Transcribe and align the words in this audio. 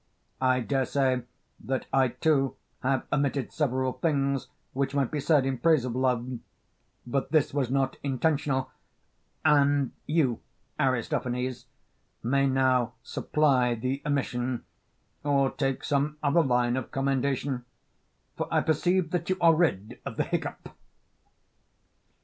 I 0.41 0.61
dare 0.61 0.87
say 0.87 1.21
that 1.59 1.85
I 1.93 2.07
too 2.07 2.55
have 2.81 3.05
omitted 3.13 3.51
several 3.51 3.93
things 3.93 4.47
which 4.73 4.95
might 4.95 5.11
be 5.11 5.19
said 5.19 5.45
in 5.45 5.59
praise 5.59 5.85
of 5.85 5.95
Love, 5.95 6.39
but 7.05 7.29
this 7.31 7.53
was 7.53 7.69
not 7.69 7.97
intentional, 8.01 8.71
and 9.45 9.91
you, 10.07 10.39
Aristophanes, 10.79 11.67
may 12.23 12.47
now 12.47 12.93
supply 13.03 13.75
the 13.75 14.01
omission 14.03 14.63
or 15.23 15.51
take 15.51 15.83
some 15.83 16.17
other 16.23 16.41
line 16.41 16.75
of 16.77 16.89
commendation; 16.89 17.65
for 18.35 18.47
I 18.49 18.61
perceive 18.61 19.11
that 19.11 19.29
you 19.29 19.37
are 19.39 19.53
rid 19.53 19.99
of 20.03 20.17
the 20.17 20.23
hiccough. 20.23 20.63